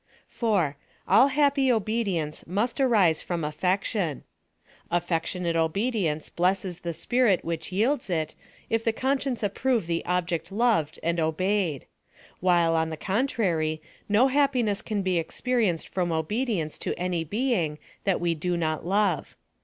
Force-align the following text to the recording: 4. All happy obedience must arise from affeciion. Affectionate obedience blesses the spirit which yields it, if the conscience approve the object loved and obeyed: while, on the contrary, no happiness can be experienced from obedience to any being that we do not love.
4. 0.27 0.77
All 1.07 1.27
happy 1.27 1.71
obedience 1.71 2.43
must 2.47 2.81
arise 2.81 3.21
from 3.21 3.43
affeciion. 3.43 4.23
Affectionate 4.89 5.55
obedience 5.55 6.27
blesses 6.27 6.79
the 6.79 6.91
spirit 6.91 7.45
which 7.45 7.71
yields 7.71 8.09
it, 8.09 8.33
if 8.67 8.83
the 8.83 8.93
conscience 8.93 9.43
approve 9.43 9.85
the 9.85 10.03
object 10.05 10.51
loved 10.51 10.99
and 11.03 11.19
obeyed: 11.19 11.85
while, 12.39 12.75
on 12.75 12.89
the 12.89 12.97
contrary, 12.97 13.79
no 14.09 14.27
happiness 14.27 14.81
can 14.81 15.03
be 15.03 15.19
experienced 15.19 15.87
from 15.87 16.11
obedience 16.11 16.79
to 16.79 16.97
any 16.99 17.23
being 17.23 17.77
that 18.03 18.19
we 18.19 18.33
do 18.33 18.57
not 18.57 18.83
love. 18.83 19.35